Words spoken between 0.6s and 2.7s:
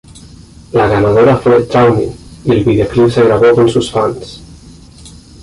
La ganadora fue "Drowning", y el